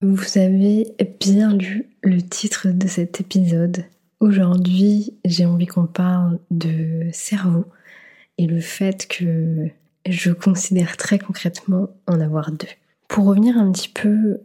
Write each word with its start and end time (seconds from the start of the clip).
Vous 0.00 0.38
avez 0.38 0.94
bien 1.18 1.56
lu 1.56 1.90
le 2.04 2.20
titre 2.20 2.68
de 2.68 2.86
cet 2.86 3.20
épisode. 3.20 3.84
Aujourd'hui, 4.20 5.18
j'ai 5.24 5.44
envie 5.44 5.66
qu'on 5.66 5.88
parle 5.88 6.38
de 6.52 7.08
cerveau 7.12 7.64
et 8.38 8.46
le 8.46 8.60
fait 8.60 9.08
que 9.08 9.66
je 10.08 10.30
considère 10.30 10.96
très 10.96 11.18
concrètement 11.18 11.90
en 12.06 12.20
avoir 12.20 12.52
deux. 12.52 12.68
Pour 13.08 13.24
revenir 13.24 13.58
un 13.58 13.72
petit 13.72 13.88
peu 13.88 14.38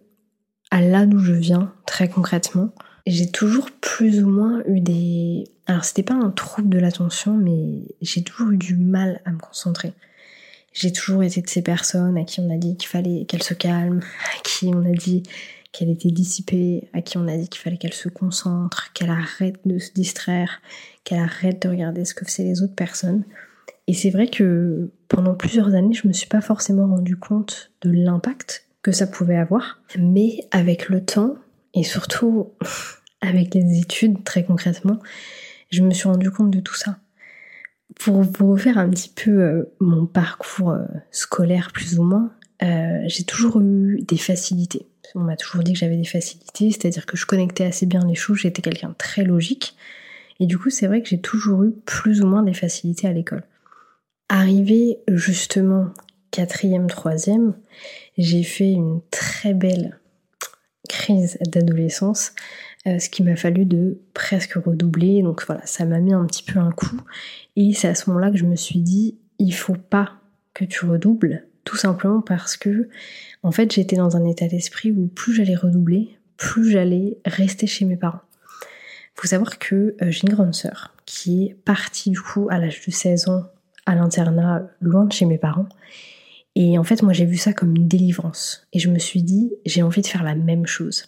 à 0.71 0.81
là 0.81 1.05
d'où 1.05 1.19
je 1.19 1.33
viens, 1.33 1.71
très 1.85 2.09
concrètement, 2.09 2.73
j'ai 3.05 3.29
toujours 3.29 3.69
plus 3.79 4.23
ou 4.23 4.29
moins 4.29 4.63
eu 4.65 4.79
des... 4.79 5.43
Alors 5.67 5.85
c'était 5.85 6.01
pas 6.01 6.15
un 6.15 6.31
trouble 6.31 6.69
de 6.69 6.79
l'attention, 6.79 7.37
mais 7.37 7.83
j'ai 8.01 8.23
toujours 8.23 8.49
eu 8.49 8.57
du 8.57 8.75
mal 8.75 9.21
à 9.23 9.31
me 9.31 9.37
concentrer. 9.37 9.93
J'ai 10.73 10.91
toujours 10.91 11.23
été 11.23 11.41
de 11.41 11.49
ces 11.49 11.61
personnes 11.61 12.17
à 12.17 12.23
qui 12.23 12.39
on 12.39 12.49
a 12.49 12.57
dit 12.57 12.75
qu'il 12.75 12.89
fallait 12.89 13.25
qu'elle 13.25 13.43
se 13.43 13.53
calme, 13.53 14.01
à 14.35 14.41
qui 14.43 14.71
on 14.73 14.85
a 14.85 14.91
dit 14.91 15.23
qu'elle 15.71 15.89
était 15.89 16.11
dissipée, 16.11 16.87
à 16.93 17.01
qui 17.01 17.17
on 17.17 17.27
a 17.27 17.37
dit 17.37 17.47
qu'il 17.47 17.61
fallait 17.61 17.77
qu'elle 17.77 17.93
se 17.93 18.09
concentre, 18.09 18.91
qu'elle 18.93 19.09
arrête 19.09 19.55
de 19.65 19.79
se 19.79 19.91
distraire, 19.91 20.61
qu'elle 21.03 21.19
arrête 21.19 21.61
de 21.61 21.69
regarder 21.69 22.05
ce 22.05 22.13
que 22.13 22.25
faisaient 22.25 22.43
les 22.43 22.61
autres 22.61 22.75
personnes. 22.75 23.23
Et 23.87 23.93
c'est 23.93 24.09
vrai 24.09 24.27
que 24.27 24.91
pendant 25.07 25.35
plusieurs 25.35 25.73
années, 25.73 25.93
je 25.93 26.07
me 26.07 26.13
suis 26.13 26.27
pas 26.27 26.41
forcément 26.41 26.87
rendu 26.87 27.17
compte 27.17 27.71
de 27.81 27.91
l'impact 27.91 28.67
que 28.81 28.91
ça 28.91 29.07
pouvait 29.07 29.37
avoir. 29.37 29.81
Mais 29.97 30.39
avec 30.51 30.89
le 30.89 31.03
temps, 31.03 31.35
et 31.73 31.83
surtout 31.83 32.51
avec 33.21 33.53
les 33.53 33.79
études 33.79 34.23
très 34.23 34.43
concrètement, 34.43 34.99
je 35.69 35.81
me 35.81 35.91
suis 35.91 36.07
rendu 36.07 36.31
compte 36.31 36.51
de 36.51 36.59
tout 36.59 36.75
ça. 36.75 36.97
Pour 37.99 38.21
vous 38.21 38.51
refaire 38.51 38.77
un 38.77 38.89
petit 38.89 39.09
peu 39.09 39.31
euh, 39.31 39.73
mon 39.79 40.05
parcours 40.05 40.71
euh, 40.71 40.85
scolaire 41.11 41.71
plus 41.73 41.99
ou 41.99 42.03
moins, 42.03 42.33
euh, 42.63 43.01
j'ai 43.05 43.23
toujours 43.23 43.61
eu 43.61 43.99
des 44.07 44.17
facilités. 44.17 44.87
On 45.15 45.19
m'a 45.19 45.35
toujours 45.35 45.63
dit 45.63 45.73
que 45.73 45.79
j'avais 45.79 45.97
des 45.97 46.05
facilités, 46.05 46.71
c'est-à-dire 46.71 47.05
que 47.05 47.17
je 47.17 47.25
connectais 47.25 47.65
assez 47.65 47.85
bien 47.85 48.05
les 48.05 48.15
choses, 48.15 48.37
j'étais 48.37 48.61
quelqu'un 48.61 48.89
de 48.89 48.95
très 48.95 49.23
logique. 49.23 49.75
Et 50.39 50.47
du 50.47 50.57
coup, 50.57 50.69
c'est 50.69 50.87
vrai 50.87 51.01
que 51.01 51.09
j'ai 51.09 51.21
toujours 51.21 51.63
eu 51.63 51.71
plus 51.85 52.21
ou 52.21 52.27
moins 52.27 52.41
des 52.41 52.53
facilités 52.53 53.07
à 53.07 53.13
l'école. 53.13 53.43
Arrivé 54.29 54.97
justement 55.07 55.89
quatrième, 56.31 56.87
troisième, 56.87 57.53
j'ai 58.17 58.43
fait 58.43 58.71
une 58.71 59.01
très 59.11 59.53
belle 59.53 59.99
crise 60.89 61.37
d'adolescence, 61.41 62.33
euh, 62.85 62.99
ce 62.99 63.09
qui 63.09 63.23
m'a 63.23 63.35
fallu 63.35 63.65
de 63.65 63.99
presque 64.13 64.53
redoubler. 64.53 65.21
Donc 65.21 65.45
voilà, 65.45 65.65
ça 65.65 65.85
m'a 65.85 65.99
mis 65.99 66.13
un 66.13 66.25
petit 66.25 66.43
peu 66.43 66.59
un 66.59 66.71
coup. 66.71 66.99
Et 67.55 67.73
c'est 67.73 67.87
à 67.87 67.95
ce 67.95 68.09
moment-là 68.09 68.31
que 68.31 68.37
je 68.37 68.45
me 68.45 68.55
suis 68.55 68.79
dit, 68.79 69.17
il 69.39 69.53
faut 69.53 69.75
pas 69.75 70.13
que 70.53 70.65
tu 70.65 70.85
redoubles, 70.85 71.45
tout 71.63 71.77
simplement 71.77 72.21
parce 72.21 72.57
que, 72.57 72.89
en 73.41 73.51
fait, 73.51 73.71
j'étais 73.71 73.95
dans 73.95 74.17
un 74.17 74.25
état 74.25 74.47
d'esprit 74.47 74.91
où 74.91 75.07
plus 75.07 75.33
j'allais 75.33 75.55
redoubler, 75.55 76.17
plus 76.37 76.69
j'allais 76.69 77.17
rester 77.25 77.67
chez 77.67 77.85
mes 77.85 77.97
parents. 77.97 78.21
Faut 79.15 79.27
savoir 79.27 79.59
que 79.59 79.95
euh, 80.01 80.11
j'ai 80.11 80.27
une 80.27 80.33
grande 80.33 80.53
sœur 80.53 80.93
qui 81.05 81.45
est 81.45 81.53
partie 81.53 82.09
du 82.09 82.19
coup 82.19 82.47
à 82.49 82.57
l'âge 82.57 82.85
de 82.85 82.91
16 82.91 83.29
ans 83.29 83.45
à 83.85 83.95
l'internat 83.95 84.67
loin 84.81 85.05
de 85.05 85.13
chez 85.13 85.25
mes 85.25 85.37
parents. 85.37 85.67
Et 86.55 86.77
en 86.77 86.83
fait, 86.83 87.01
moi 87.01 87.13
j'ai 87.13 87.25
vu 87.25 87.37
ça 87.37 87.53
comme 87.53 87.75
une 87.75 87.87
délivrance. 87.87 88.67
Et 88.73 88.79
je 88.79 88.89
me 88.89 88.99
suis 88.99 89.23
dit, 89.23 89.53
j'ai 89.65 89.81
envie 89.83 90.01
de 90.01 90.07
faire 90.07 90.23
la 90.23 90.35
même 90.35 90.65
chose. 90.65 91.05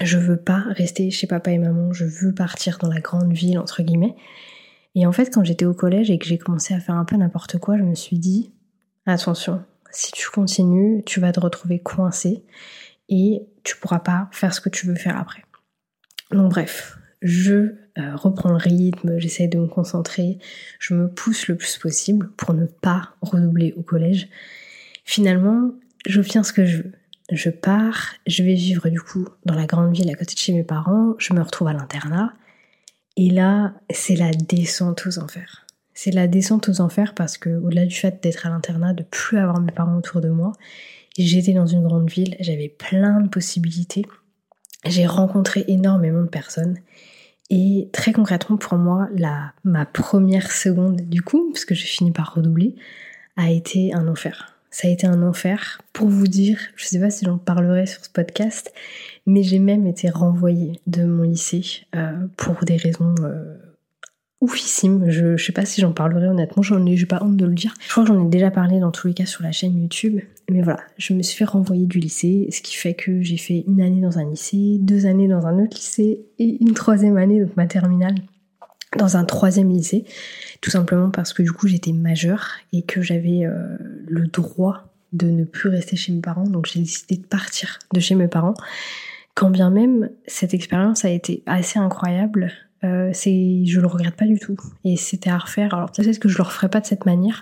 Je 0.00 0.18
veux 0.18 0.38
pas 0.38 0.64
rester 0.70 1.10
chez 1.10 1.26
papa 1.26 1.50
et 1.50 1.58
maman, 1.58 1.92
je 1.92 2.04
veux 2.04 2.34
partir 2.34 2.78
dans 2.78 2.88
la 2.88 3.00
grande 3.00 3.32
ville, 3.32 3.58
entre 3.58 3.82
guillemets. 3.82 4.16
Et 4.94 5.06
en 5.06 5.12
fait, 5.12 5.32
quand 5.32 5.44
j'étais 5.44 5.66
au 5.66 5.74
collège 5.74 6.10
et 6.10 6.18
que 6.18 6.26
j'ai 6.26 6.38
commencé 6.38 6.74
à 6.74 6.80
faire 6.80 6.96
un 6.96 7.04
peu 7.04 7.16
n'importe 7.16 7.58
quoi, 7.58 7.76
je 7.76 7.82
me 7.82 7.94
suis 7.94 8.18
dit, 8.18 8.52
attention, 9.06 9.62
si 9.90 10.10
tu 10.12 10.28
continues, 10.30 11.02
tu 11.04 11.20
vas 11.20 11.32
te 11.32 11.40
retrouver 11.40 11.78
coincé 11.78 12.44
et 13.08 13.46
tu 13.62 13.76
pourras 13.76 14.00
pas 14.00 14.28
faire 14.32 14.54
ce 14.54 14.60
que 14.60 14.68
tu 14.68 14.86
veux 14.86 14.94
faire 14.94 15.18
après. 15.18 15.42
Donc 16.30 16.50
bref, 16.50 16.98
je 17.22 17.74
euh, 17.98 18.14
reprends 18.14 18.50
le 18.50 18.56
rythme, 18.56 19.18
j'essaie 19.18 19.48
de 19.48 19.58
me 19.58 19.66
concentrer, 19.66 20.38
je 20.78 20.94
me 20.94 21.08
pousse 21.08 21.48
le 21.48 21.56
plus 21.56 21.76
possible 21.76 22.30
pour 22.36 22.54
ne 22.54 22.66
pas 22.66 23.14
redoubler 23.20 23.74
au 23.76 23.82
collège. 23.82 24.28
Finalement, 25.04 25.72
j'obtiens 26.06 26.42
ce 26.42 26.52
que 26.52 26.64
je 26.64 26.78
veux. 26.78 26.92
Je 27.30 27.50
pars, 27.50 28.14
je 28.26 28.42
vais 28.42 28.54
vivre 28.54 28.88
du 28.88 29.00
coup 29.00 29.28
dans 29.44 29.54
la 29.54 29.66
grande 29.66 29.94
ville 29.94 30.10
à 30.10 30.14
côté 30.14 30.34
de 30.34 30.38
chez 30.38 30.52
mes 30.52 30.64
parents, 30.64 31.14
je 31.18 31.32
me 31.32 31.42
retrouve 31.42 31.68
à 31.68 31.72
l'internat, 31.72 32.34
et 33.16 33.30
là, 33.30 33.74
c'est 33.90 34.16
la 34.16 34.30
descente 34.30 35.06
aux 35.06 35.18
enfers. 35.18 35.66
C'est 35.94 36.10
la 36.10 36.26
descente 36.26 36.68
aux 36.68 36.80
enfers 36.80 37.14
parce 37.14 37.38
que, 37.38 37.50
au-delà 37.50 37.86
du 37.86 37.94
fait 37.94 38.22
d'être 38.22 38.46
à 38.46 38.50
l'internat, 38.50 38.94
de 38.94 39.02
plus 39.02 39.38
avoir 39.38 39.60
mes 39.60 39.70
parents 39.70 39.96
autour 39.96 40.20
de 40.20 40.28
moi, 40.28 40.52
j'étais 41.18 41.52
dans 41.52 41.66
une 41.66 41.82
grande 41.82 42.10
ville, 42.10 42.36
j'avais 42.40 42.68
plein 42.68 43.20
de 43.20 43.28
possibilités, 43.28 44.04
j'ai 44.86 45.06
rencontré 45.06 45.64
énormément 45.68 46.22
de 46.22 46.28
personnes, 46.28 46.78
et 47.50 47.90
très 47.92 48.12
concrètement, 48.12 48.56
pour 48.56 48.78
moi, 48.78 49.08
la, 49.14 49.52
ma 49.64 49.84
première 49.84 50.50
seconde 50.50 51.02
du 51.08 51.22
coup, 51.22 51.50
parce 51.52 51.64
que 51.64 51.74
j'ai 51.74 51.86
fini 51.86 52.12
par 52.12 52.34
redoubler, 52.34 52.76
a 53.36 53.50
été 53.50 53.92
un 53.92 54.08
enfer. 54.08 54.59
Ça 54.70 54.88
a 54.88 54.90
été 54.90 55.06
un 55.06 55.22
enfer. 55.22 55.80
Pour 55.92 56.08
vous 56.08 56.28
dire, 56.28 56.58
je 56.76 56.86
sais 56.86 57.00
pas 57.00 57.10
si 57.10 57.24
j'en 57.24 57.38
parlerai 57.38 57.86
sur 57.86 58.04
ce 58.04 58.10
podcast, 58.10 58.72
mais 59.26 59.42
j'ai 59.42 59.58
même 59.58 59.86
été 59.86 60.08
renvoyée 60.08 60.80
de 60.86 61.04
mon 61.04 61.24
lycée 61.24 61.64
euh, 61.96 62.12
pour 62.36 62.64
des 62.64 62.76
raisons 62.76 63.14
euh, 63.24 63.56
oufissime. 64.40 65.10
Je, 65.10 65.36
je 65.36 65.44
sais 65.44 65.52
pas 65.52 65.64
si 65.64 65.80
j'en 65.80 65.92
parlerai 65.92 66.28
honnêtement, 66.28 66.62
j'en 66.62 66.84
ai, 66.86 66.96
j'ai 66.96 67.06
pas 67.06 67.22
honte 67.22 67.36
de 67.36 67.46
le 67.46 67.54
dire. 67.54 67.74
Je 67.80 67.90
crois 67.90 68.04
que 68.04 68.08
j'en 68.08 68.24
ai 68.24 68.28
déjà 68.28 68.50
parlé 68.50 68.78
dans 68.78 68.92
tous 68.92 69.08
les 69.08 69.14
cas 69.14 69.26
sur 69.26 69.42
la 69.42 69.52
chaîne 69.52 69.76
YouTube. 69.80 70.20
Mais 70.48 70.62
voilà, 70.62 70.80
je 70.98 71.14
me 71.14 71.22
suis 71.22 71.36
fait 71.36 71.44
renvoyer 71.44 71.86
du 71.86 71.98
lycée, 71.98 72.48
ce 72.50 72.60
qui 72.60 72.76
fait 72.76 72.94
que 72.94 73.22
j'ai 73.22 73.36
fait 73.36 73.64
une 73.66 73.80
année 73.80 74.00
dans 74.00 74.18
un 74.18 74.28
lycée, 74.28 74.78
deux 74.80 75.06
années 75.06 75.28
dans 75.28 75.46
un 75.46 75.62
autre 75.62 75.76
lycée 75.76 76.26
et 76.38 76.58
une 76.60 76.74
troisième 76.74 77.16
année, 77.16 77.40
donc 77.40 77.56
ma 77.56 77.66
terminale, 77.66 78.16
dans 78.96 79.16
un 79.16 79.24
troisième 79.24 79.70
lycée. 79.70 80.04
Tout 80.60 80.70
simplement 80.70 81.10
parce 81.10 81.32
que 81.32 81.42
du 81.42 81.52
coup 81.52 81.68
j'étais 81.68 81.92
majeure 81.92 82.56
et 82.72 82.82
que 82.82 83.02
j'avais 83.02 83.44
euh, 83.44 83.76
le 84.06 84.26
droit 84.26 84.84
de 85.12 85.26
ne 85.26 85.44
plus 85.44 85.68
rester 85.68 85.96
chez 85.96 86.12
mes 86.12 86.20
parents. 86.20 86.44
Donc 86.44 86.66
j'ai 86.66 86.80
décidé 86.80 87.16
de 87.16 87.26
partir 87.26 87.78
de 87.92 88.00
chez 88.00 88.14
mes 88.14 88.28
parents. 88.28 88.54
Quand 89.34 89.50
bien 89.50 89.70
même 89.70 90.10
cette 90.26 90.54
expérience 90.54 91.04
a 91.04 91.10
été 91.10 91.42
assez 91.46 91.78
incroyable, 91.78 92.52
euh, 92.84 93.10
c'est, 93.12 93.64
je 93.66 93.80
le 93.80 93.86
regrette 93.86 94.16
pas 94.16 94.26
du 94.26 94.38
tout. 94.38 94.56
Et 94.84 94.96
c'était 94.96 95.30
à 95.30 95.38
refaire. 95.38 95.74
Alors 95.74 95.92
peut-être 95.92 96.18
que 96.18 96.28
je 96.28 96.36
le 96.36 96.42
referai 96.42 96.68
pas 96.68 96.80
de 96.80 96.86
cette 96.86 97.06
manière, 97.06 97.40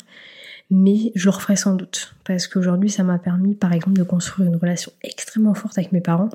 mais 0.71 1.13
je 1.15 1.25
le 1.25 1.31
referai 1.31 1.57
sans 1.57 1.75
doute. 1.75 2.15
Parce 2.25 2.47
qu'aujourd'hui, 2.47 2.91
ça 2.91 3.03
m'a 3.03 3.19
permis, 3.19 3.55
par 3.55 3.73
exemple, 3.73 3.97
de 3.97 4.03
construire 4.03 4.49
une 4.49 4.57
relation 4.57 4.93
extrêmement 5.03 5.55
forte 5.55 5.79
avec 5.79 5.93
mes 5.93 6.01
parents. 6.01 6.31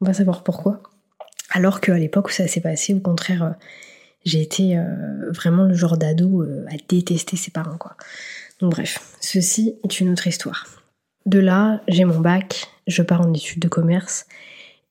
On 0.00 0.06
va 0.06 0.14
savoir 0.14 0.42
pourquoi. 0.42 0.82
Alors 1.50 1.80
qu'à 1.80 1.98
l'époque 1.98 2.28
où 2.28 2.32
ça 2.32 2.46
s'est 2.46 2.60
passé, 2.60 2.94
au 2.94 3.00
contraire, 3.00 3.42
euh, 3.42 3.50
j'ai 4.24 4.42
été 4.42 4.76
euh, 4.76 5.30
vraiment 5.30 5.64
le 5.64 5.74
genre 5.74 5.96
d'ado 5.96 6.42
à 6.68 6.74
détester 6.88 7.36
ses 7.36 7.50
parents, 7.50 7.78
quoi. 7.78 7.96
Donc 8.60 8.72
bref, 8.72 9.16
ceci 9.20 9.76
est 9.84 10.00
une 10.00 10.10
autre 10.10 10.26
histoire. 10.26 10.66
De 11.26 11.38
là, 11.38 11.82
j'ai 11.88 12.04
mon 12.04 12.20
bac, 12.20 12.68
je 12.86 13.02
pars 13.02 13.20
en 13.22 13.32
études 13.32 13.60
de 13.60 13.68
commerce 13.68 14.26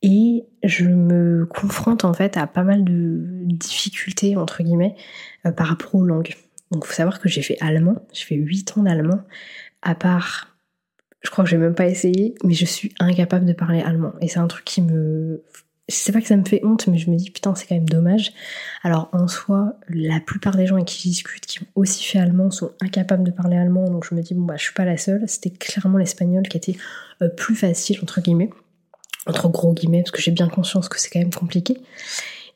et 0.02 0.46
je 0.64 0.86
me 0.86 1.46
confronte 1.46 2.06
en 2.06 2.14
fait 2.14 2.38
à 2.38 2.48
pas 2.48 2.64
mal 2.64 2.84
de 2.84 3.44
difficultés 3.46 4.38
entre 4.38 4.64
guillemets 4.64 4.96
euh, 5.46 5.52
par 5.52 5.68
rapport 5.68 5.96
aux 5.96 6.06
langues. 6.06 6.36
Donc 6.72 6.86
faut 6.86 6.94
savoir 6.94 7.20
que 7.20 7.30
j'ai 7.30 7.42
fait 7.42 7.58
allemand, 7.62 8.06
j'ai 8.14 8.26
fait 8.26 8.36
8 8.36 8.78
ans 8.78 8.84
d'allemand, 8.84 9.22
à 9.82 9.96
part, 9.96 10.56
je 11.22 11.30
crois 11.30 11.44
que 11.44 11.50
j'ai 11.50 11.58
même 11.58 11.76
pas 11.76 11.88
essayé, 11.88 12.36
mais 12.44 12.54
je 12.54 12.66
suis 12.66 12.94
incapable 13.00 13.46
de 13.46 13.54
parler 13.54 13.82
allemand. 13.82 14.14
Et 14.22 14.28
c'est 14.28 14.40
un 14.40 14.48
truc 14.48 14.66
qui 14.66 14.82
me... 14.82 15.44
Je 15.90 15.96
sais 15.96 16.12
pas 16.12 16.22
que 16.22 16.28
ça 16.28 16.38
me 16.38 16.46
fait 16.46 16.62
honte, 16.64 16.88
mais 16.88 16.98
je 16.98 17.10
me 17.10 17.16
dis 17.16 17.32
putain 17.32 17.56
c'est 17.56 17.68
quand 17.68 17.76
même 17.76 17.90
dommage. 17.90 18.32
Alors 18.84 19.10
en 19.12 19.28
soi, 19.28 19.74
la 19.90 20.20
plupart 20.20 20.56
des 20.56 20.68
gens 20.68 20.76
avec 20.76 20.88
qui 20.88 21.00
je 21.00 21.10
discute 21.10 21.46
qui 21.46 21.62
ont 21.64 21.68
aussi 21.76 22.04
fait 22.04 22.20
allemand 22.20 22.52
sont 22.52 22.72
incapables 22.80 23.24
de 23.24 23.32
parler 23.32 23.58
allemand, 23.58 23.90
donc 23.90 24.06
je 24.10 24.16
me 24.16 24.22
dis 24.22 24.34
bon 24.34 24.44
bah 24.44 24.56
je 24.58 24.64
suis 24.64 24.74
pas 24.74 24.86
la 24.86 24.98
seule. 24.98 25.28
C'était 25.28 25.50
clairement 25.50 25.98
l'espagnol 25.98 26.48
qui 26.48 26.58
était 26.58 26.78
euh, 27.22 27.30
plus 27.30 27.56
facile 27.56 28.00
entre 28.02 28.22
guillemets 28.22 28.52
entre 29.30 29.50
gros 29.50 29.74
guillemets, 29.74 30.02
parce 30.02 30.12
que 30.12 30.22
j'ai 30.22 30.32
bien 30.32 30.50
conscience 30.50 30.90
que 30.90 31.00
c'est 31.00 31.10
quand 31.10 31.20
même 31.20 31.34
compliqué. 31.34 31.78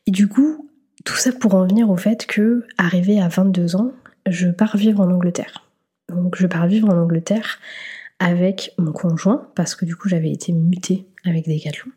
Et 0.06 0.10
du 0.10 0.28
coup, 0.28 0.68
tout 1.04 1.16
ça 1.16 1.32
pour 1.32 1.54
en 1.54 1.66
venir 1.66 1.90
au 1.90 1.96
fait 1.96 2.26
que, 2.26 2.66
arrivé 2.78 3.20
à 3.20 3.28
22 3.28 3.76
ans, 3.76 3.92
je 4.26 4.48
pars 4.48 4.76
vivre 4.76 5.00
en 5.00 5.10
Angleterre. 5.10 5.66
Donc 6.08 6.36
je 6.36 6.46
pars 6.46 6.66
vivre 6.66 6.88
en 6.90 6.98
Angleterre 6.98 7.58
avec 8.18 8.72
mon 8.78 8.92
conjoint, 8.92 9.48
parce 9.54 9.74
que 9.74 9.84
du 9.84 9.96
coup 9.96 10.08
j'avais 10.08 10.30
été 10.30 10.52
mutée 10.52 11.06
avec 11.24 11.46
Decathlon. 11.46 11.90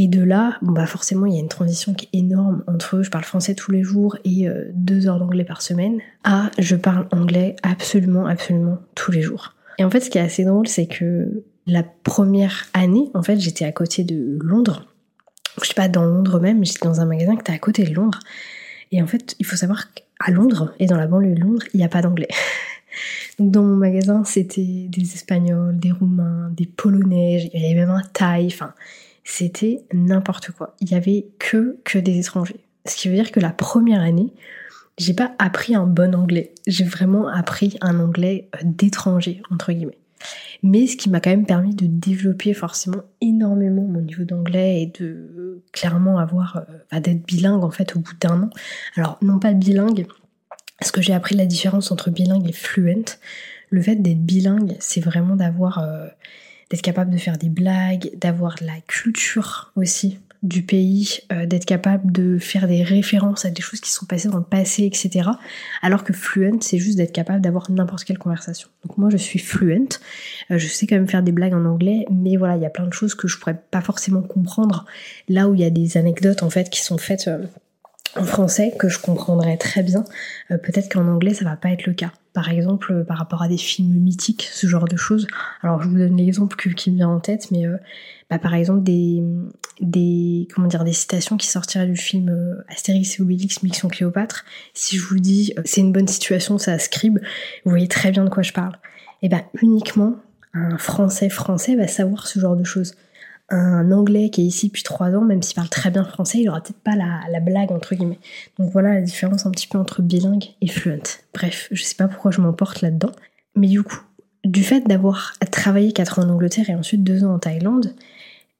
Et 0.00 0.08
de 0.08 0.22
là, 0.22 0.56
bon 0.62 0.72
bah 0.72 0.86
forcément 0.86 1.26
il 1.26 1.34
y 1.34 1.36
a 1.36 1.40
une 1.40 1.48
transition 1.48 1.92
qui 1.92 2.08
est 2.12 2.18
énorme 2.18 2.64
entre 2.66 3.02
je 3.02 3.10
parle 3.10 3.24
français 3.24 3.54
tous 3.54 3.72
les 3.72 3.82
jours 3.82 4.16
et 4.24 4.48
euh, 4.48 4.70
deux 4.72 5.08
heures 5.08 5.18
d'anglais 5.18 5.44
par 5.44 5.60
semaine, 5.60 5.98
à 6.24 6.50
je 6.58 6.76
parle 6.76 7.06
anglais 7.10 7.56
absolument, 7.62 8.26
absolument 8.26 8.78
tous 8.94 9.10
les 9.10 9.22
jours. 9.22 9.54
Et 9.78 9.84
en 9.84 9.90
fait 9.90 10.00
ce 10.00 10.08
qui 10.08 10.18
est 10.18 10.22
assez 10.22 10.44
drôle 10.44 10.68
c'est 10.68 10.86
que 10.86 11.42
la 11.68 11.82
première 11.82 12.66
année, 12.72 13.10
en 13.14 13.22
fait, 13.22 13.38
j'étais 13.38 13.64
à 13.64 13.72
côté 13.72 14.02
de 14.02 14.38
Londres. 14.40 14.86
Je 15.62 15.68
sais 15.68 15.74
pas 15.74 15.88
dans 15.88 16.04
Londres 16.04 16.40
même, 16.40 16.64
j'étais 16.64 16.86
dans 16.86 17.00
un 17.00 17.04
magasin 17.04 17.34
qui 17.34 17.40
était 17.40 17.52
à 17.52 17.58
côté 17.58 17.84
de 17.84 17.94
Londres. 17.94 18.20
Et 18.90 19.02
en 19.02 19.06
fait, 19.06 19.36
il 19.38 19.44
faut 19.44 19.56
savoir 19.56 19.92
qu'à 19.92 20.30
Londres 20.30 20.72
et 20.78 20.86
dans 20.86 20.96
la 20.96 21.06
banlieue 21.06 21.34
de 21.34 21.40
Londres, 21.40 21.66
il 21.74 21.78
n'y 21.78 21.84
a 21.84 21.88
pas 21.88 22.00
d'anglais. 22.00 22.28
Donc 23.38 23.50
dans 23.50 23.62
mon 23.62 23.76
magasin, 23.76 24.24
c'était 24.24 24.86
des 24.88 25.02
Espagnols, 25.02 25.78
des 25.78 25.92
Roumains, 25.92 26.50
des 26.56 26.66
Polonais, 26.66 27.50
il 27.52 27.60
y 27.60 27.66
avait 27.66 27.74
même 27.74 27.90
un 27.90 28.02
Thaï, 28.12 28.46
enfin, 28.46 28.72
c'était 29.30 29.84
n'importe 29.92 30.52
quoi. 30.52 30.74
Il 30.80 30.90
y 30.90 30.94
avait 30.94 31.26
que, 31.38 31.78
que 31.84 31.98
des 31.98 32.18
étrangers. 32.18 32.64
Ce 32.86 32.96
qui 32.96 33.08
veut 33.08 33.14
dire 33.14 33.30
que 33.30 33.40
la 33.40 33.50
première 33.50 34.00
année, 34.00 34.32
j'ai 34.96 35.12
pas 35.12 35.34
appris 35.38 35.74
un 35.74 35.86
bon 35.86 36.14
anglais. 36.14 36.54
J'ai 36.66 36.84
vraiment 36.84 37.28
appris 37.28 37.76
un 37.82 38.00
anglais 38.00 38.48
euh, 38.54 38.60
d'étranger, 38.64 39.42
entre 39.50 39.72
guillemets. 39.72 39.98
Mais 40.62 40.86
ce 40.86 40.96
qui 40.96 41.10
m'a 41.10 41.20
quand 41.20 41.28
même 41.28 41.44
permis 41.44 41.74
de 41.74 41.86
développer 41.86 42.54
forcément 42.54 43.02
énormément 43.20 43.82
mon 43.82 44.00
niveau 44.00 44.24
d'anglais 44.24 44.82
et 44.82 44.86
de 44.86 45.04
euh, 45.04 45.62
clairement 45.72 46.18
avoir, 46.18 46.56
euh, 46.56 46.72
bah, 46.90 47.00
d'être 47.00 47.24
bilingue 47.26 47.62
en 47.64 47.70
fait 47.70 47.96
au 47.96 48.00
bout 48.00 48.16
d'un 48.18 48.44
an. 48.44 48.50
Alors 48.96 49.18
non 49.20 49.38
pas 49.38 49.52
bilingue, 49.52 50.06
parce 50.78 50.90
que 50.90 51.02
j'ai 51.02 51.12
appris 51.12 51.36
la 51.36 51.44
différence 51.44 51.92
entre 51.92 52.08
bilingue 52.10 52.48
et 52.48 52.54
fluent. 52.54 53.18
Le 53.68 53.82
fait 53.82 53.96
d'être 53.96 54.24
bilingue, 54.24 54.74
c'est 54.80 55.02
vraiment 55.02 55.36
d'avoir, 55.36 55.86
d'être 56.70 56.82
capable 56.82 57.10
de 57.10 57.18
faire 57.18 57.38
des 57.38 57.48
blagues, 57.48 58.10
d'avoir 58.18 58.56
la 58.60 58.80
culture 58.86 59.72
aussi 59.76 60.18
du 60.42 60.62
pays, 60.62 61.18
euh, 61.32 61.46
d'être 61.46 61.64
capable 61.64 62.12
de 62.12 62.38
faire 62.38 62.68
des 62.68 62.84
références 62.84 63.44
à 63.44 63.50
des 63.50 63.60
choses 63.60 63.80
qui 63.80 63.90
sont 63.90 64.06
passées 64.06 64.28
dans 64.28 64.38
le 64.38 64.44
passé, 64.44 64.84
etc. 64.84 65.30
Alors 65.82 66.04
que 66.04 66.12
fluent, 66.12 66.58
c'est 66.60 66.78
juste 66.78 66.96
d'être 66.96 67.12
capable 67.12 67.40
d'avoir 67.40 67.70
n'importe 67.70 68.04
quelle 68.04 68.18
conversation. 68.18 68.68
Donc 68.86 68.98
moi, 68.98 69.10
je 69.10 69.16
suis 69.16 69.40
fluent. 69.40 69.88
Euh, 70.50 70.58
je 70.58 70.66
sais 70.68 70.86
quand 70.86 70.94
même 70.94 71.08
faire 71.08 71.22
des 71.22 71.32
blagues 71.32 71.54
en 71.54 71.64
anglais, 71.64 72.06
mais 72.10 72.36
voilà, 72.36 72.56
il 72.56 72.62
y 72.62 72.66
a 72.66 72.70
plein 72.70 72.86
de 72.86 72.92
choses 72.92 73.14
que 73.14 73.26
je 73.26 73.38
pourrais 73.38 73.60
pas 73.70 73.80
forcément 73.80 74.22
comprendre. 74.22 74.84
Là 75.28 75.48
où 75.48 75.54
il 75.54 75.60
y 75.60 75.64
a 75.64 75.70
des 75.70 75.96
anecdotes 75.96 76.42
en 76.42 76.50
fait 76.50 76.70
qui 76.70 76.82
sont 76.84 76.98
faites 76.98 77.26
euh, 77.26 77.44
en 78.18 78.24
français 78.24 78.74
que 78.78 78.88
je 78.88 78.98
comprendrais 78.98 79.56
très 79.56 79.82
bien. 79.82 80.04
Peut-être 80.48 80.92
qu'en 80.92 81.06
anglais, 81.06 81.34
ça 81.34 81.44
va 81.44 81.56
pas 81.56 81.70
être 81.70 81.86
le 81.86 81.94
cas 81.94 82.12
par 82.34 82.50
exemple 82.50 83.04
par 83.04 83.18
rapport 83.18 83.42
à 83.42 83.48
des 83.48 83.56
films 83.56 83.94
mythiques, 83.94 84.48
ce 84.52 84.66
genre 84.66 84.86
de 84.86 84.96
choses. 84.96 85.26
Alors 85.62 85.82
je 85.82 85.88
vous 85.88 85.98
donne 85.98 86.16
l'exemple 86.16 86.56
qui 86.74 86.90
me 86.90 86.96
vient 86.96 87.08
en 87.08 87.20
tête, 87.20 87.50
mais 87.50 87.66
bah, 88.30 88.38
par 88.38 88.54
exemple 88.54 88.82
des, 88.82 89.22
des, 89.80 90.48
comment 90.54 90.66
dire, 90.66 90.84
des 90.84 90.92
citations 90.92 91.36
qui 91.36 91.46
sortiraient 91.46 91.86
du 91.86 91.96
film 91.96 92.28
euh, 92.28 92.62
Astérix 92.68 93.18
et 93.18 93.22
Obélix 93.22 93.62
Mission 93.62 93.88
Cléopâtre. 93.88 94.44
Si 94.74 94.98
je 94.98 95.06
vous 95.06 95.18
dis 95.18 95.54
euh, 95.56 95.62
c'est 95.64 95.80
une 95.80 95.92
bonne 95.92 96.08
situation, 96.08 96.58
ça 96.58 96.78
scribe, 96.78 97.18
vous 97.64 97.70
voyez 97.70 97.88
très 97.88 98.10
bien 98.10 98.24
de 98.24 98.28
quoi 98.28 98.42
je 98.42 98.52
parle. 98.52 98.76
Et 99.22 99.28
ben 99.28 99.42
uniquement 99.62 100.16
un 100.52 100.76
français 100.76 101.30
français 101.30 101.74
va 101.74 101.88
savoir 101.88 102.26
ce 102.26 102.38
genre 102.38 102.56
de 102.56 102.64
choses. 102.64 102.94
Un 103.50 103.92
anglais 103.92 104.28
qui 104.28 104.42
est 104.42 104.44
ici 104.44 104.66
depuis 104.66 104.82
trois 104.82 105.10
ans, 105.12 105.22
même 105.22 105.42
s'il 105.42 105.54
parle 105.54 105.70
très 105.70 105.90
bien 105.90 106.04
français, 106.04 106.40
il 106.40 106.48
aura 106.50 106.60
peut-être 106.60 106.80
pas 106.80 106.96
la, 106.96 107.20
la, 107.30 107.40
blague 107.40 107.72
entre 107.72 107.94
guillemets. 107.94 108.18
Donc 108.58 108.70
voilà 108.72 108.92
la 108.92 109.00
différence 109.00 109.46
un 109.46 109.50
petit 109.50 109.66
peu 109.66 109.78
entre 109.78 110.02
bilingue 110.02 110.44
et 110.60 110.68
fluent. 110.68 111.22
Bref, 111.32 111.68
je 111.70 111.82
sais 111.82 111.94
pas 111.94 112.08
pourquoi 112.08 112.30
je 112.30 112.42
m'emporte 112.42 112.82
là-dedans. 112.82 113.12
Mais 113.56 113.68
du 113.68 113.82
coup, 113.82 114.02
du 114.44 114.62
fait 114.62 114.86
d'avoir 114.86 115.32
travaillé 115.50 115.92
quatre 115.92 116.18
ans 116.18 116.24
en 116.24 116.28
Angleterre 116.28 116.68
et 116.68 116.74
ensuite 116.74 117.02
deux 117.02 117.24
ans 117.24 117.34
en 117.34 117.38
Thaïlande, 117.38 117.94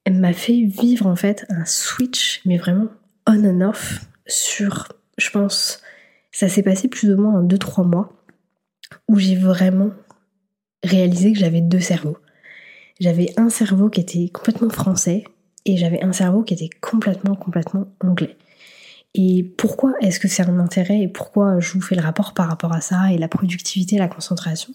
elle 0.05 0.15
m'a 0.15 0.33
fait 0.33 0.63
vivre 0.63 1.05
en 1.05 1.15
fait 1.15 1.45
un 1.49 1.65
switch, 1.65 2.41
mais 2.45 2.57
vraiment 2.57 2.87
on 3.27 3.45
and 3.45 3.61
off 3.61 4.05
sur, 4.25 4.87
je 5.17 5.29
pense, 5.29 5.81
ça 6.31 6.49
s'est 6.49 6.63
passé 6.63 6.87
plus 6.87 7.11
ou 7.11 7.21
moins 7.21 7.39
en 7.39 7.43
2-3 7.43 7.87
mois, 7.87 8.13
où 9.07 9.17
j'ai 9.17 9.35
vraiment 9.35 9.91
réalisé 10.83 11.33
que 11.33 11.39
j'avais 11.39 11.61
deux 11.61 11.79
cerveaux. 11.79 12.17
J'avais 12.99 13.33
un 13.37 13.49
cerveau 13.49 13.89
qui 13.89 14.01
était 14.01 14.29
complètement 14.29 14.69
français 14.69 15.23
et 15.65 15.77
j'avais 15.77 16.03
un 16.03 16.11
cerveau 16.11 16.43
qui 16.43 16.53
était 16.53 16.69
complètement, 16.81 17.35
complètement 17.35 17.87
anglais. 18.01 18.37
Et 19.15 19.43
pourquoi 19.57 19.93
est-ce 20.01 20.19
que 20.19 20.27
c'est 20.27 20.43
un 20.43 20.59
intérêt 20.59 21.01
et 21.01 21.07
pourquoi 21.07 21.59
je 21.59 21.73
vous 21.73 21.81
fais 21.81 21.95
le 21.95 22.01
rapport 22.01 22.33
par 22.33 22.47
rapport 22.47 22.73
à 22.73 22.81
ça 22.81 23.11
et 23.11 23.17
la 23.17 23.27
productivité, 23.27 23.97
la 23.97 24.07
concentration? 24.07 24.73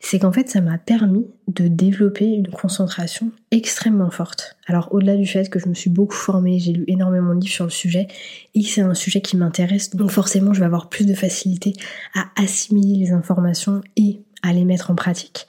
C'est 0.00 0.18
qu'en 0.18 0.32
fait 0.32 0.48
ça 0.50 0.60
m'a 0.60 0.78
permis 0.78 1.28
de 1.46 1.68
développer 1.68 2.26
une 2.26 2.48
concentration 2.48 3.30
extrêmement 3.52 4.10
forte. 4.10 4.56
Alors 4.66 4.88
au-delà 4.90 5.16
du 5.16 5.26
fait 5.26 5.48
que 5.48 5.60
je 5.60 5.68
me 5.68 5.74
suis 5.74 5.90
beaucoup 5.90 6.16
formée, 6.16 6.58
j'ai 6.58 6.72
lu 6.72 6.84
énormément 6.88 7.32
de 7.34 7.40
livres 7.40 7.54
sur 7.54 7.64
le 7.64 7.70
sujet 7.70 8.08
et 8.54 8.62
c'est 8.64 8.80
un 8.80 8.94
sujet 8.94 9.20
qui 9.20 9.36
m'intéresse, 9.36 9.94
donc 9.94 10.10
forcément 10.10 10.52
je 10.52 10.58
vais 10.58 10.66
avoir 10.66 10.88
plus 10.88 11.06
de 11.06 11.14
facilité 11.14 11.74
à 12.16 12.24
assimiler 12.34 12.98
les 12.98 13.12
informations 13.12 13.80
et 13.94 14.20
à 14.42 14.52
les 14.52 14.64
mettre 14.64 14.90
en 14.90 14.96
pratique. 14.96 15.46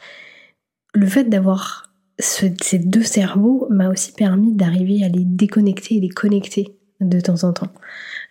Le 0.93 1.07
fait 1.07 1.23
d'avoir 1.23 1.92
ces 2.19 2.79
deux 2.79 3.03
cerveaux 3.03 3.67
m'a 3.69 3.89
aussi 3.89 4.11
permis 4.11 4.53
d'arriver 4.53 5.03
à 5.03 5.09
les 5.09 5.23
déconnecter 5.25 5.97
et 5.97 5.99
les 5.99 6.09
connecter 6.09 6.75
de 7.01 7.19
temps 7.19 7.43
en 7.43 7.53
temps. 7.53 7.69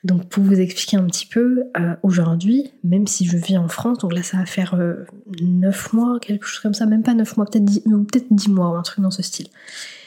Donc 0.04 0.28
pour 0.28 0.42
vous 0.42 0.58
expliquer 0.60 0.96
un 0.96 1.04
petit 1.04 1.26
peu, 1.26 1.64
euh, 1.78 1.94
aujourd'hui, 2.02 2.72
même 2.82 3.06
si 3.06 3.24
je 3.24 3.36
vis 3.36 3.56
en 3.56 3.68
France, 3.68 3.98
donc 3.98 4.12
là 4.12 4.22
ça 4.22 4.38
va 4.38 4.46
faire 4.46 4.74
euh, 4.74 5.04
9 5.40 5.92
mois, 5.92 6.18
quelque 6.20 6.46
chose 6.46 6.60
comme 6.60 6.74
ça, 6.74 6.86
même 6.86 7.02
pas 7.02 7.14
9 7.14 7.36
mois, 7.36 7.46
peut-être 7.46 7.64
10, 7.64 7.82
peut 8.10 8.20
10 8.30 8.48
mois 8.50 8.70
ou 8.70 8.74
un 8.74 8.82
truc 8.82 9.00
dans 9.00 9.10
ce 9.10 9.22
style. 9.22 9.48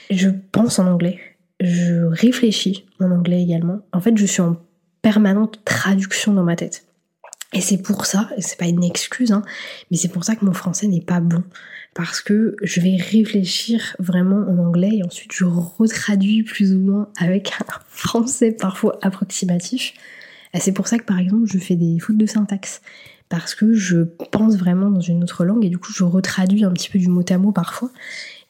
Je 0.10 0.30
pense 0.52 0.80
en 0.80 0.88
anglais, 0.88 1.20
je 1.62 2.04
réfléchis 2.06 2.86
en 3.00 3.12
anglais 3.12 3.42
également. 3.42 3.80
En 3.94 4.02
fait, 4.02 4.18
je 4.18 4.26
suis 4.26 4.42
en 4.42 4.58
permanente 5.02 5.62
traduction 5.64 6.34
dans 6.34 6.44
ma 6.44 6.56
tête. 6.56 6.86
Et 7.56 7.62
c'est 7.62 7.78
pour 7.78 8.06
ça, 8.06 8.30
c'est 8.38 8.60
pas 8.60 8.68
une 8.68 8.84
excuse, 8.84 9.32
hein, 9.32 9.42
mais 9.90 9.96
c'est 9.96 10.10
pour 10.10 10.26
ça 10.26 10.36
que 10.36 10.44
mon 10.44 10.52
français 10.52 10.88
n'est 10.88 11.02
pas 11.02 11.22
bon 11.22 11.42
parce 11.94 12.20
que 12.20 12.58
je 12.62 12.82
vais 12.82 12.98
réfléchir 12.98 13.96
vraiment 13.98 14.46
en 14.50 14.58
anglais 14.58 14.98
et 14.98 15.04
ensuite 15.04 15.32
je 15.34 15.46
retraduis 15.46 16.44
plus 16.44 16.74
ou 16.76 16.80
moins 16.80 17.08
avec 17.18 17.54
un 17.62 17.66
français 17.88 18.52
parfois 18.52 19.00
approximatif. 19.02 19.94
Et 20.54 20.60
c'est 20.60 20.74
pour 20.74 20.90
ça 20.90 20.98
que 21.00 21.06
par 21.06 21.18
exemple 21.18 21.46
je 21.46 21.58
fais 21.58 21.78
des 21.78 21.98
fautes 22.00 22.18
de 22.18 22.26
syntaxe 22.26 22.82
parce 23.30 23.56
que 23.56 23.74
je 23.74 24.04
pense 24.32 24.58
vraiment 24.58 24.92
dans 24.92 25.00
une 25.00 25.24
autre 25.24 25.46
langue 25.46 25.64
et 25.64 25.70
du 25.70 25.78
coup 25.78 25.94
je 25.94 26.04
retraduis 26.04 26.66
un 26.66 26.74
petit 26.74 26.90
peu 26.90 27.00
du 27.00 27.08
mot 27.08 27.24
à 27.30 27.38
mot 27.38 27.54
parfois. 27.54 27.90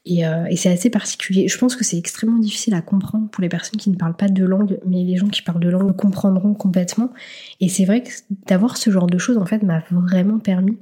Et, 0.06 0.26
euh, 0.26 0.46
et 0.50 0.56
c'est 0.56 0.70
assez 0.70 0.90
particulier. 0.90 1.48
Je 1.48 1.58
pense 1.58 1.76
que 1.76 1.84
c'est 1.84 1.98
extrêmement 1.98 2.38
difficile 2.38 2.76
à 2.76 2.82
comprendre 2.82 3.28
pour 3.30 3.42
les 3.42 3.50
personnes 3.50 3.80
qui 3.80 3.90
ne 3.90 3.96
parlent 3.96 4.16
pas 4.16 4.28
de 4.28 4.46
langue, 4.46 4.80
mais 4.86 5.04
les 5.04 5.18
gens 5.18 5.28
qui 5.28 5.42
parlent 5.42 5.60
de 5.60 5.70
langue 5.70 5.96
comprendront 5.96 6.54
complètement. 6.54 7.12
Et 7.60 7.70
c'est 7.70 7.86
vrai 7.86 8.04
que 8.04 8.10
d'avoir 8.48 8.78
ce 8.78 8.92
genre 8.92 9.08
de 9.08 9.18
choses 9.18 9.38
en 9.38 9.46
fait 9.46 9.64
m'a 9.64 9.84
vraiment 9.90 10.38
permis 10.38 10.78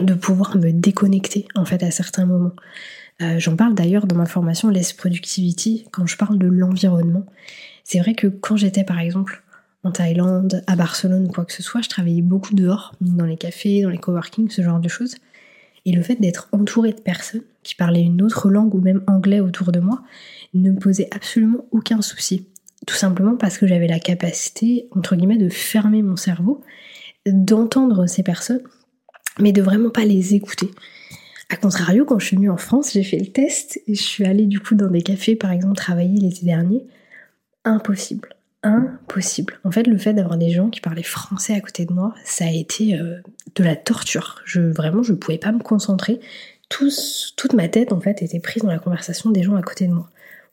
de 0.00 0.12
pouvoir 0.12 0.56
me 0.58 0.72
déconnecter 0.72 1.46
en 1.54 1.64
fait 1.64 1.82
à 1.82 1.90
certains 1.90 2.26
moments. 2.26 2.52
Euh, 3.22 3.38
j'en 3.38 3.56
parle 3.56 3.74
d'ailleurs 3.74 4.06
dans 4.06 4.16
ma 4.16 4.26
formation 4.26 4.68
Less 4.68 4.92
Productivity 4.92 5.86
quand 5.90 6.06
je 6.06 6.18
parle 6.18 6.38
de 6.38 6.46
l'environnement. 6.46 7.24
C'est 7.82 7.98
vrai 7.98 8.14
que 8.14 8.26
quand 8.26 8.56
j'étais 8.56 8.84
par 8.84 8.98
exemple 8.98 9.42
en 9.84 9.92
Thaïlande, 9.92 10.62
à 10.66 10.76
Barcelone 10.76 11.32
quoi 11.32 11.46
que 11.46 11.52
ce 11.52 11.62
soit, 11.62 11.80
je 11.80 11.88
travaillais 11.88 12.20
beaucoup 12.20 12.54
dehors, 12.54 12.94
dans 13.00 13.24
les 13.24 13.36
cafés, 13.36 13.82
dans 13.82 13.90
les 13.90 13.98
coworking, 13.98 14.50
ce 14.50 14.60
genre 14.60 14.80
de 14.80 14.88
choses. 14.88 15.14
Et 15.86 15.92
le 15.92 16.02
fait 16.02 16.16
d'être 16.16 16.48
entouré 16.52 16.92
de 16.92 17.00
personnes 17.00 17.44
qui 17.62 17.74
parlaient 17.74 18.02
une 18.02 18.20
autre 18.20 18.50
langue 18.50 18.74
ou 18.74 18.80
même 18.80 19.02
anglais 19.06 19.40
autour 19.40 19.72
de 19.72 19.80
moi 19.80 20.02
ne 20.52 20.70
me 20.70 20.78
posait 20.78 21.08
absolument 21.12 21.64
aucun 21.70 22.02
souci. 22.02 22.48
Tout 22.86 22.94
simplement 22.94 23.36
parce 23.36 23.56
que 23.56 23.66
j'avais 23.66 23.86
la 23.86 23.98
capacité, 23.98 24.88
entre 24.90 25.16
guillemets, 25.16 25.38
de 25.38 25.48
fermer 25.48 26.02
mon 26.02 26.16
cerveau, 26.16 26.60
d'entendre 27.24 28.06
ces 28.06 28.22
personnes 28.22 28.60
mais 29.38 29.52
de 29.52 29.62
vraiment 29.62 29.90
pas 29.90 30.04
les 30.04 30.34
écouter. 30.34 30.70
A 31.50 31.56
contrario, 31.56 32.04
quand 32.04 32.18
je 32.18 32.26
suis 32.26 32.36
venue 32.36 32.50
en 32.50 32.56
France, 32.56 32.92
j'ai 32.92 33.04
fait 33.04 33.18
le 33.18 33.26
test 33.26 33.80
et 33.86 33.94
je 33.94 34.02
suis 34.02 34.24
allée 34.24 34.46
du 34.46 34.60
coup 34.60 34.74
dans 34.74 34.90
des 34.90 35.02
cafés, 35.02 35.36
par 35.36 35.52
exemple, 35.52 35.76
travailler 35.76 36.18
l'été 36.18 36.44
dernier. 36.44 36.86
Impossible. 37.64 38.35
Impossible. 38.66 39.58
En 39.64 39.70
fait, 39.70 39.86
le 39.86 39.96
fait 39.96 40.12
d'avoir 40.12 40.36
des 40.38 40.50
gens 40.50 40.70
qui 40.70 40.80
parlaient 40.80 41.02
français 41.02 41.54
à 41.54 41.60
côté 41.60 41.84
de 41.84 41.92
moi, 41.92 42.14
ça 42.24 42.46
a 42.46 42.50
été 42.50 42.98
euh, 42.98 43.18
de 43.54 43.64
la 43.64 43.76
torture. 43.76 44.40
Je, 44.44 44.60
vraiment, 44.60 45.02
je 45.02 45.12
ne 45.12 45.16
pouvais 45.16 45.38
pas 45.38 45.52
me 45.52 45.60
concentrer. 45.60 46.20
toute 46.68 47.54
ma 47.54 47.68
tête, 47.68 47.92
en 47.92 48.00
fait, 48.00 48.22
était 48.22 48.40
prise 48.40 48.62
dans 48.62 48.70
la 48.70 48.78
conversation 48.78 49.30
des 49.30 49.42
gens 49.42 49.54
à 49.54 49.62
côté 49.62 49.86
de 49.86 49.92
moi. 49.92 50.08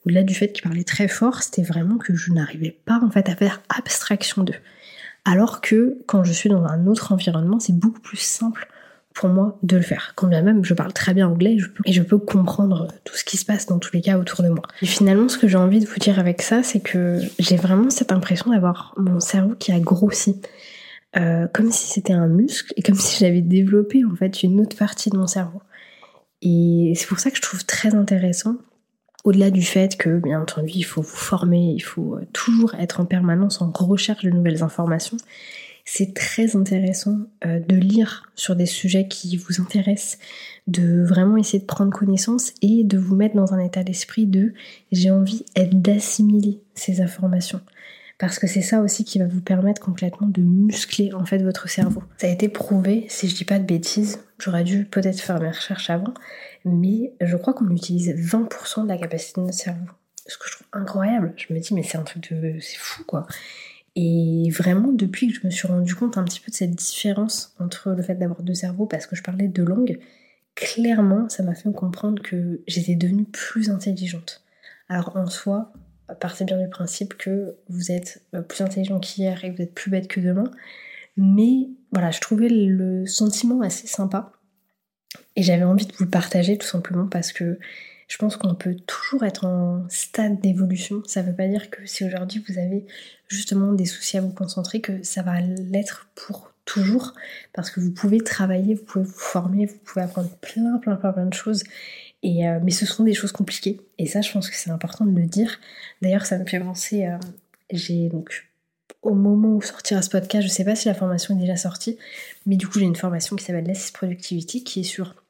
Au-delà 0.05 0.23
du 0.23 0.35
fait 0.35 0.51
qu'ils 0.51 0.63
parlaient 0.63 0.83
très 0.83 1.07
fort, 1.07 1.41
c'était 1.41 1.63
vraiment 1.63 1.97
que 1.97 2.13
je 2.13 2.31
n'arrivais 2.31 2.77
pas, 2.85 2.99
en 3.03 3.09
fait, 3.09 3.29
à 3.29 3.35
faire 3.35 3.61
abstraction 3.69 4.43
d'eux. 4.43 4.53
Alors 5.25 5.61
que 5.61 5.97
quand 6.05 6.23
je 6.23 6.33
suis 6.33 6.49
dans 6.49 6.65
un 6.65 6.85
autre 6.87 7.13
environnement, 7.13 7.59
c'est 7.59 7.77
beaucoup 7.77 8.01
plus 8.01 8.17
simple 8.17 8.67
pour 9.13 9.29
moi 9.29 9.57
de 9.63 9.77
le 9.77 9.83
faire. 9.83 10.13
Quand 10.15 10.27
bien 10.27 10.41
même 10.41 10.65
je 10.65 10.73
parle 10.73 10.93
très 10.93 11.13
bien 11.13 11.27
anglais 11.27 11.57
et 11.85 11.93
je 11.93 12.01
peux 12.01 12.17
comprendre 12.17 12.87
tout 13.03 13.15
ce 13.15 13.23
qui 13.23 13.37
se 13.37 13.45
passe 13.45 13.65
dans 13.65 13.79
tous 13.79 13.93
les 13.93 14.01
cas 14.01 14.17
autour 14.17 14.43
de 14.43 14.49
moi. 14.49 14.63
Et 14.81 14.85
finalement, 14.85 15.29
ce 15.29 15.37
que 15.37 15.47
j'ai 15.47 15.57
envie 15.57 15.79
de 15.79 15.85
vous 15.85 15.99
dire 15.99 16.19
avec 16.19 16.41
ça, 16.41 16.63
c'est 16.63 16.79
que 16.79 17.19
j'ai 17.39 17.55
vraiment 17.55 17.89
cette 17.89 18.11
impression 18.11 18.51
d'avoir 18.51 18.93
mon 18.97 19.19
cerveau 19.19 19.55
qui 19.55 19.71
a 19.71 19.79
grossi. 19.79 20.41
Euh, 21.15 21.47
comme 21.53 21.71
si 21.71 21.91
c'était 21.91 22.13
un 22.13 22.27
muscle 22.27 22.73
et 22.75 22.81
comme 22.81 22.95
si 22.95 23.19
j'avais 23.19 23.41
développé 23.41 24.03
en 24.03 24.15
fait 24.15 24.41
une 24.41 24.59
autre 24.59 24.75
partie 24.75 25.11
de 25.11 25.17
mon 25.17 25.27
cerveau. 25.27 25.61
Et 26.41 26.93
c'est 26.95 27.07
pour 27.07 27.19
ça 27.19 27.29
que 27.29 27.37
je 27.37 27.41
trouve 27.43 27.65
très 27.65 27.93
intéressant, 27.93 28.55
au-delà 29.23 29.51
du 29.51 29.61
fait 29.61 29.95
que 29.95 30.17
bien 30.17 30.41
entendu 30.41 30.71
il 30.73 30.83
faut 30.83 31.03
vous 31.03 31.07
former, 31.07 31.73
il 31.75 31.81
faut 31.81 32.15
euh, 32.15 32.25
toujours 32.33 32.73
être 32.75 32.99
en 32.99 33.05
permanence 33.05 33.61
en 33.61 33.71
recherche 33.71 34.23
de 34.23 34.31
nouvelles 34.31 34.63
informations, 34.63 35.17
c'est 35.85 36.13
très 36.13 36.55
intéressant 36.55 37.17
euh, 37.45 37.59
de 37.59 37.75
lire 37.75 38.31
sur 38.35 38.55
des 38.55 38.65
sujets 38.65 39.07
qui 39.07 39.35
vous 39.37 39.61
intéressent, 39.61 40.17
de 40.67 41.03
vraiment 41.03 41.37
essayer 41.37 41.59
de 41.59 41.65
prendre 41.65 41.91
connaissance 41.91 42.53
et 42.61 42.83
de 42.83 42.97
vous 42.97 43.15
mettre 43.15 43.35
dans 43.35 43.53
un 43.53 43.59
état 43.59 43.83
d'esprit 43.83 44.25
de 44.25 44.53
j'ai 44.91 45.11
envie 45.11 45.45
d'assimiler 45.55 46.61
ces 46.73 47.01
informations. 47.01 47.61
parce 48.17 48.39
que 48.39 48.47
c'est 48.47 48.61
ça 48.61 48.79
aussi 48.79 49.03
qui 49.03 49.19
va 49.19 49.27
vous 49.27 49.41
permettre 49.41 49.81
complètement 49.81 50.27
de 50.27 50.41
muscler 50.41 51.13
en 51.13 51.25
fait 51.25 51.39
votre 51.39 51.67
cerveau. 51.67 52.01
Ça 52.17 52.27
a 52.27 52.29
été 52.29 52.47
prouvé, 52.47 53.05
si 53.09 53.27
je 53.27 53.35
dis 53.35 53.43
pas 53.43 53.59
de 53.59 53.65
bêtises, 53.65 54.19
j'aurais 54.39 54.63
dû 54.63 54.85
peut-être 54.85 55.19
faire 55.19 55.41
mes 55.41 55.49
recherches 55.49 55.89
avant, 55.89 56.13
mais 56.63 57.13
je 57.19 57.35
crois 57.35 57.53
qu'on 57.53 57.69
utilise 57.69 58.09
20% 58.11 58.83
de 58.83 58.87
la 58.87 58.97
capacité 58.97 59.41
de 59.41 59.47
notre 59.47 59.57
cerveau. 59.57 59.85
Ce 60.27 60.37
que 60.37 60.45
je 60.47 60.53
trouve 60.53 60.67
incroyable. 60.71 61.33
Je 61.35 61.53
me 61.53 61.59
dis 61.59 61.73
mais 61.73 61.83
c'est 61.83 61.97
un 61.97 62.03
truc 62.03 62.31
de... 62.31 62.57
c'est 62.61 62.77
fou 62.77 63.03
quoi. 63.03 63.27
Et 63.95 64.49
vraiment, 64.49 64.91
depuis 64.91 65.27
que 65.27 65.35
je 65.35 65.45
me 65.45 65.51
suis 65.51 65.67
rendu 65.67 65.93
compte 65.93 66.17
un 66.17 66.23
petit 66.23 66.39
peu 66.39 66.51
de 66.51 66.55
cette 66.55 66.75
différence 66.75 67.55
entre 67.59 67.91
le 67.91 68.01
fait 68.01 68.15
d'avoir 68.15 68.41
deux 68.41 68.55
cerveaux, 68.55 68.87
parce 68.87 69.05
que 69.05 69.15
je 69.15 69.21
parlais 69.21 69.47
de 69.47 69.63
langue, 69.63 69.99
clairement, 70.55 71.29
ça 71.29 71.43
m'a 71.43 71.53
fait 71.53 71.71
comprendre 71.71 72.21
que 72.21 72.61
j'étais 72.67 72.95
devenue 72.95 73.25
plus 73.25 73.69
intelligente. 73.69 74.43
Alors 74.89 75.15
en 75.15 75.27
soi, 75.27 75.73
partez 76.19 76.43
bien 76.43 76.59
du 76.59 76.69
principe 76.69 77.15
que 77.15 77.55
vous 77.69 77.91
êtes 77.91 78.23
euh, 78.33 78.41
plus 78.41 78.61
intelligent 78.61 78.99
qu'hier 78.99 79.43
et 79.45 79.51
vous 79.51 79.61
êtes 79.61 79.73
plus 79.73 79.91
bête 79.91 80.07
que 80.07 80.19
demain. 80.19 80.49
Mais 81.17 81.69
voilà, 81.91 82.11
je 82.11 82.19
trouvais 82.19 82.49
le 82.49 83.05
sentiment 83.05 83.61
assez 83.61 83.87
sympa. 83.87 84.31
Et 85.35 85.43
j'avais 85.43 85.63
envie 85.63 85.85
de 85.85 85.93
vous 85.93 86.05
le 86.05 86.09
partager 86.09 86.57
tout 86.57 86.67
simplement 86.67 87.07
parce 87.07 87.31
que 87.31 87.57
je 88.07 88.17
pense 88.17 88.37
qu'on 88.37 88.53
peut 88.53 88.75
toujours 88.85 89.23
être 89.23 89.45
en 89.45 89.85
stade 89.89 90.39
d'évolution. 90.39 91.01
Ça 91.07 91.23
ne 91.23 91.27
veut 91.27 91.35
pas 91.35 91.47
dire 91.47 91.69
que 91.69 91.85
si 91.85 92.05
aujourd'hui 92.05 92.43
vous 92.47 92.59
avez 92.59 92.85
justement 93.27 93.73
des 93.73 93.85
soucis 93.85 94.17
à 94.17 94.21
vous 94.21 94.29
concentrer, 94.29 94.81
que 94.81 95.01
ça 95.03 95.23
va 95.23 95.41
l'être 95.41 96.07
pour 96.13 96.53
toujours. 96.65 97.13
Parce 97.53 97.71
que 97.71 97.79
vous 97.79 97.91
pouvez 97.91 98.21
travailler, 98.21 98.75
vous 98.75 98.83
pouvez 98.83 99.05
vous 99.05 99.11
former, 99.11 99.65
vous 99.65 99.77
pouvez 99.83 100.03
apprendre 100.03 100.29
plein, 100.41 100.77
plein, 100.77 100.95
plein, 100.95 101.11
plein 101.11 101.25
de 101.25 101.33
choses. 101.33 101.63
Et, 102.21 102.47
euh, 102.47 102.59
mais 102.63 102.71
ce 102.71 102.85
sont 102.85 103.03
des 103.03 103.13
choses 103.13 103.31
compliquées. 103.31 103.81
Et 103.97 104.05
ça, 104.05 104.21
je 104.21 104.31
pense 104.31 104.49
que 104.49 104.55
c'est 104.55 104.69
important 104.69 105.05
de 105.05 105.19
le 105.19 105.25
dire. 105.25 105.59
D'ailleurs, 106.01 106.25
ça 106.25 106.37
me 106.37 106.45
fait 106.45 106.59
penser. 106.59 107.05
Euh, 107.05 107.17
j'ai 107.71 108.09
donc 108.09 108.45
au 109.01 109.13
moment 109.15 109.55
où 109.55 109.61
sortira 109.61 110.01
ce 110.01 110.09
podcast, 110.09 110.43
je 110.43 110.47
ne 110.47 110.53
sais 110.53 110.63
pas 110.63 110.75
si 110.75 110.87
la 110.87 110.93
formation 110.93 111.35
est 111.35 111.39
déjà 111.39 111.57
sortie, 111.57 111.97
mais 112.45 112.55
du 112.55 112.67
coup 112.67 112.79
j'ai 112.79 112.85
une 112.85 112.95
formation 112.95 113.35
qui 113.35 113.43
s'appelle 113.43 113.65
l'Assist 113.65 113.93
Productivity 113.93 114.63
qui 114.63 114.81
est 114.81 114.83
sur 114.83 115.22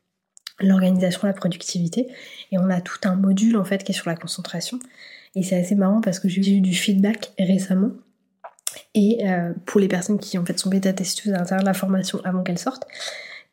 l'organisation, 0.60 1.28
la 1.28 1.34
productivité. 1.34 2.08
Et 2.52 2.58
on 2.58 2.70
a 2.70 2.82
tout 2.82 3.00
un 3.06 3.16
module 3.16 3.58
en 3.58 3.64
fait 3.64 3.84
qui 3.84 3.92
est 3.92 3.96
sur 3.96 4.10
la 4.10 4.16
concentration. 4.16 4.80
Et 5.36 5.44
c'est 5.44 5.60
assez 5.60 5.76
marrant 5.76 6.02
parce 6.02 6.20
que 6.20 6.30
j'ai 6.30 6.58
eu 6.58 6.62
du 6.62 6.74
feedback 6.74 7.34
récemment. 7.40 7.92
Et 8.96 9.28
euh, 9.28 9.54
pour 9.66 9.80
les 9.80 9.88
personnes 9.88 10.20
qui 10.20 10.38
en 10.38 10.46
fait 10.46 10.60
sont 10.60 10.70
bêta-testeuses 10.70 11.34
à 11.34 11.38
l'intérieur 11.38 11.64
de 11.64 11.68
la 11.68 11.74
formation 11.74 12.20
avant 12.24 12.44
qu'elle 12.44 12.60
sorte, 12.60 12.86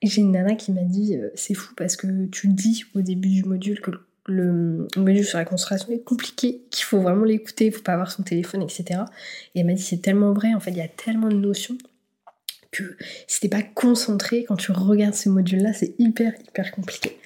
j'ai 0.02 0.20
une 0.20 0.32
nana 0.32 0.54
qui 0.54 0.72
m'a 0.72 0.82
dit 0.82 1.16
euh, 1.16 1.30
c'est 1.34 1.54
fou 1.54 1.74
parce 1.76 1.96
que 1.96 2.26
tu 2.26 2.48
dis 2.48 2.84
au 2.94 3.00
début 3.00 3.28
du 3.28 3.44
module 3.44 3.80
que 3.80 3.90
le, 4.26 4.86
module 4.96 5.24
sur 5.24 5.38
la 5.38 5.44
concentration 5.44 5.92
est 5.92 6.04
compliqué, 6.04 6.62
qu'il 6.70 6.84
faut 6.84 7.00
vraiment 7.00 7.24
l'écouter, 7.24 7.66
il 7.66 7.72
faut 7.72 7.82
pas 7.82 7.94
avoir 7.94 8.12
son 8.12 8.22
téléphone, 8.22 8.62
etc. 8.62 9.00
Et 9.54 9.60
elle 9.60 9.66
m'a 9.66 9.72
dit 9.72 9.82
c'est 9.82 10.00
tellement 10.00 10.32
vrai, 10.32 10.54
en 10.54 10.60
fait 10.60 10.70
il 10.70 10.76
y 10.76 10.82
a 10.82 10.88
tellement 10.88 11.28
de 11.28 11.36
notions 11.36 11.76
que 12.70 12.96
si 13.26 13.40
t'es 13.40 13.48
pas 13.48 13.62
concentré 13.62 14.44
quand 14.44 14.56
tu 14.56 14.72
regardes 14.72 15.14
ce 15.14 15.28
module-là, 15.28 15.72
c'est 15.72 15.94
hyper 15.98 16.32
hyper 16.46 16.70
compliqué. 16.72 17.18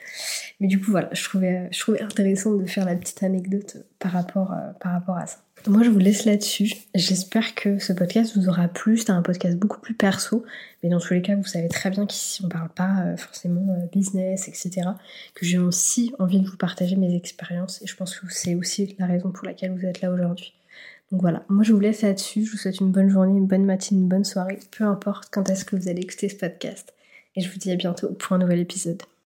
Mais 0.60 0.68
du 0.68 0.80
coup 0.80 0.90
voilà, 0.90 1.08
je 1.12 1.22
trouvais, 1.24 1.68
je 1.72 1.80
trouvais 1.80 2.02
intéressant 2.02 2.54
de 2.54 2.64
faire 2.66 2.84
la 2.84 2.94
petite 2.94 3.22
anecdote 3.22 3.78
par 3.98 4.12
rapport, 4.12 4.52
euh, 4.52 4.72
par 4.80 4.92
rapport 4.92 5.16
à 5.16 5.26
ça. 5.26 5.38
Moi 5.66 5.82
je 5.82 5.90
vous 5.90 5.98
laisse 5.98 6.24
là-dessus. 6.26 6.72
J'espère 6.94 7.54
que 7.54 7.78
ce 7.78 7.92
podcast 7.92 8.36
vous 8.36 8.48
aura 8.48 8.68
plu. 8.68 8.98
C'est 8.98 9.10
un 9.10 9.22
podcast 9.22 9.56
beaucoup 9.56 9.80
plus 9.80 9.94
perso, 9.94 10.44
mais 10.82 10.90
dans 10.90 11.00
tous 11.00 11.14
les 11.14 11.22
cas 11.22 11.34
vous 11.36 11.44
savez 11.44 11.68
très 11.68 11.90
bien 11.90 12.06
qu'ici 12.06 12.44
on 12.44 12.48
parle 12.48 12.68
pas 12.68 13.00
euh, 13.00 13.16
forcément 13.16 13.74
euh, 13.74 13.86
business, 13.92 14.48
etc. 14.48 14.88
Que 15.34 15.44
j'ai 15.44 15.58
aussi 15.58 16.12
envie 16.18 16.40
de 16.40 16.48
vous 16.48 16.56
partager 16.56 16.96
mes 16.96 17.14
expériences 17.14 17.82
et 17.82 17.86
je 17.86 17.96
pense 17.96 18.18
que 18.18 18.26
c'est 18.30 18.54
aussi 18.54 18.94
la 18.98 19.06
raison 19.06 19.30
pour 19.32 19.46
laquelle 19.46 19.72
vous 19.76 19.84
êtes 19.84 20.02
là 20.02 20.10
aujourd'hui. 20.10 20.54
Donc 21.10 21.20
voilà, 21.20 21.44
moi 21.48 21.62
je 21.62 21.72
vous 21.72 21.80
laisse 21.80 22.02
là-dessus, 22.02 22.44
je 22.44 22.50
vous 22.50 22.56
souhaite 22.56 22.80
une 22.80 22.90
bonne 22.90 23.08
journée, 23.08 23.36
une 23.36 23.46
bonne 23.46 23.64
matinée, 23.64 24.00
une 24.00 24.08
bonne 24.08 24.24
soirée, 24.24 24.58
peu 24.76 24.84
importe 24.84 25.28
quand 25.30 25.48
est-ce 25.50 25.64
que 25.64 25.76
vous 25.76 25.88
allez 25.88 26.02
écouter 26.02 26.28
ce 26.28 26.36
podcast. 26.36 26.94
Et 27.36 27.40
je 27.40 27.50
vous 27.50 27.58
dis 27.58 27.70
à 27.70 27.76
bientôt 27.76 28.12
pour 28.14 28.32
un 28.32 28.38
nouvel 28.38 28.60
épisode. 28.60 29.02